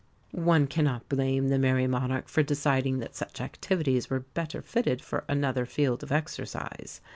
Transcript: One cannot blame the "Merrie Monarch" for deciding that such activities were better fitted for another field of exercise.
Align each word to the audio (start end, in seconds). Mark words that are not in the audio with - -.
One 0.31 0.65
cannot 0.65 1.07
blame 1.09 1.49
the 1.49 1.59
"Merrie 1.59 1.85
Monarch" 1.87 2.27
for 2.27 2.41
deciding 2.41 2.97
that 2.97 3.15
such 3.15 3.39
activities 3.39 4.09
were 4.09 4.21
better 4.21 4.63
fitted 4.63 4.99
for 5.03 5.23
another 5.27 5.67
field 5.67 6.01
of 6.01 6.11
exercise. 6.11 7.01